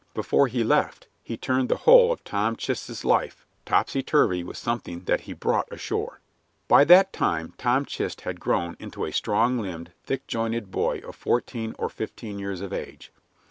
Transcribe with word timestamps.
Before 0.15 0.47
he 0.47 0.63
left 0.63 1.07
he 1.21 1.37
turned 1.37 1.69
the 1.69 1.77
whole 1.85 2.11
of 2.11 2.23
Tom 2.23 2.55
Chist's 2.55 3.05
life 3.05 3.45
topsy 3.67 4.01
turvy 4.01 4.43
with 4.43 4.57
something 4.57 5.01
that 5.01 5.21
he 5.29 5.33
brought 5.33 5.71
ashore. 5.71 6.21
By 6.67 6.83
that 6.85 7.13
time 7.13 7.53
Tom 7.59 7.85
Chist 7.85 8.21
had 8.21 8.39
grown 8.39 8.75
into 8.79 9.05
a 9.05 9.11
strong 9.13 9.59
limbed, 9.59 9.91
thick 10.03 10.25
jointed 10.25 10.71
boy 10.71 11.03
of 11.05 11.15
fourteen 11.15 11.75
or 11.77 11.87
fifteen 11.87 12.39
years 12.39 12.61
of 12.61 12.73
age. 12.73 13.11